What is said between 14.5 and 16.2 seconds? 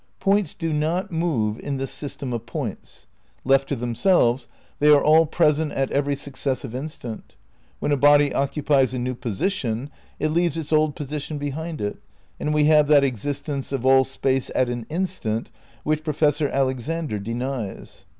at an instant" which